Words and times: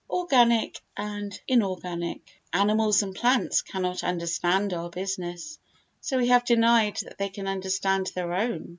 Organic 0.09 0.79
and 0.97 1.39
Inorganic 1.47 2.41
Animals 2.53 3.03
and 3.03 3.13
plants 3.13 3.61
cannot 3.61 4.03
understand 4.03 4.73
our 4.73 4.89
business, 4.89 5.59
so 5.99 6.17
we 6.17 6.29
have 6.29 6.43
denied 6.43 6.97
that 7.03 7.19
they 7.19 7.29
can 7.29 7.45
understand 7.47 8.07
their 8.15 8.33
own. 8.33 8.69